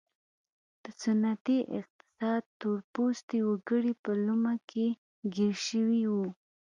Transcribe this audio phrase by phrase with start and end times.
[0.83, 4.87] د سنتي اقتصاد تور پوستي وګړي په لومه کې
[5.35, 6.25] ګیر شوي وو.